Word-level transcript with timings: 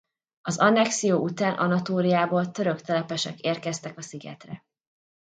Az 0.41 0.57
annexió 0.57 1.19
után 1.19 1.55
Anatóliából 1.57 2.51
török 2.51 2.81
telepesek 2.81 3.39
érkezek 3.39 3.97
a 3.97 4.01
szigetre. 4.01 4.65